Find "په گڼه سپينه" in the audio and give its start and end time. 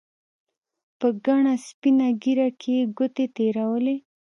0.99-2.07